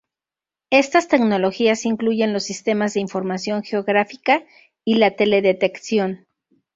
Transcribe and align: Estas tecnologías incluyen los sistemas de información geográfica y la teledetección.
Estas 0.71 1.07
tecnologías 1.09 1.85
incluyen 1.85 2.33
los 2.33 2.41
sistemas 2.41 2.95
de 2.95 3.01
información 3.01 3.61
geográfica 3.61 4.43
y 4.83 4.95
la 4.95 5.15
teledetección. 5.15 6.25